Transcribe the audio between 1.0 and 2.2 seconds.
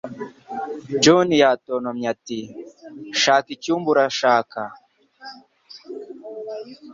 John yatontomye